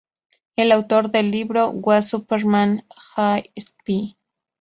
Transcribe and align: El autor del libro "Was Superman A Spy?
El 0.55 0.71
autor 0.71 1.11
del 1.11 1.29
libro 1.29 1.69
"Was 1.69 2.09
Superman 2.09 2.85
A 3.15 3.39
Spy? 3.55 4.17